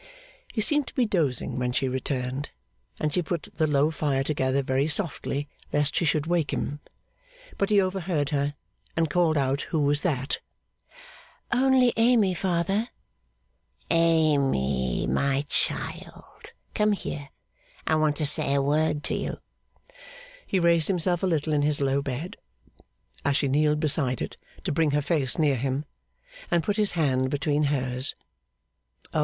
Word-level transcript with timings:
He 0.51 0.61
seemed 0.61 0.87
to 0.87 0.95
be 0.95 1.05
dozing 1.05 1.59
when 1.59 1.73
she 1.73 1.87
returned, 1.87 2.49
and 2.99 3.13
she 3.13 3.21
put 3.21 3.49
the 3.53 3.67
low 3.67 3.91
fire 3.91 4.23
together 4.23 4.63
very 4.63 4.87
softly 4.87 5.47
lest 5.71 5.95
she 5.95 6.05
should 6.05 6.25
awake 6.25 6.51
him. 6.51 6.79
But 7.59 7.69
he 7.69 7.79
overheard 7.79 8.31
her, 8.31 8.55
and 8.97 9.11
called 9.11 9.37
out 9.37 9.61
who 9.69 9.79
was 9.79 10.01
that? 10.01 10.39
'Only 11.51 11.93
Amy, 11.97 12.33
father.' 12.33 12.87
'Amy, 13.91 15.05
my 15.05 15.45
child, 15.49 16.53
come 16.73 16.93
here. 16.93 17.29
I 17.85 17.93
want 17.95 18.15
to 18.15 18.25
say 18.25 18.55
a 18.55 18.59
word 18.63 19.03
to 19.03 19.13
you.' 19.13 19.37
He 20.47 20.59
raised 20.59 20.87
himself 20.87 21.21
a 21.21 21.27
little 21.27 21.53
in 21.53 21.61
his 21.61 21.79
low 21.79 22.01
bed, 22.01 22.37
as 23.23 23.37
she 23.37 23.47
kneeled 23.47 23.79
beside 23.79 24.19
it 24.19 24.35
to 24.63 24.71
bring 24.71 24.89
her 24.97 25.01
face 25.03 25.37
near 25.37 25.57
him; 25.57 25.85
and 26.49 26.63
put 26.63 26.77
his 26.77 26.93
hand 26.93 27.29
between 27.29 27.65
hers. 27.65 28.15
O! 29.13 29.19